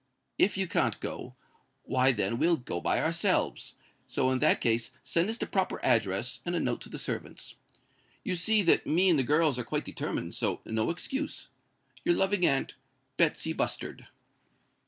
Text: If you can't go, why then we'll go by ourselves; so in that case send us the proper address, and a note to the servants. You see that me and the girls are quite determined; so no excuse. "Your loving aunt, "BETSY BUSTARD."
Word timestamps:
If 0.39 0.57
you 0.57 0.67
can't 0.67 0.99
go, 0.99 1.35
why 1.83 2.11
then 2.11 2.39
we'll 2.39 2.57
go 2.57 2.81
by 2.81 2.99
ourselves; 3.03 3.75
so 4.07 4.31
in 4.31 4.39
that 4.39 4.59
case 4.59 4.89
send 5.03 5.29
us 5.29 5.37
the 5.37 5.45
proper 5.45 5.79
address, 5.85 6.39
and 6.43 6.55
a 6.55 6.59
note 6.59 6.81
to 6.81 6.89
the 6.89 6.97
servants. 6.97 7.53
You 8.23 8.35
see 8.35 8.63
that 8.63 8.87
me 8.87 9.09
and 9.09 9.19
the 9.19 9.23
girls 9.23 9.59
are 9.59 9.63
quite 9.63 9.85
determined; 9.85 10.33
so 10.33 10.61
no 10.65 10.89
excuse. 10.89 11.49
"Your 12.03 12.15
loving 12.15 12.47
aunt, 12.47 12.73
"BETSY 13.17 13.53
BUSTARD." 13.53 14.07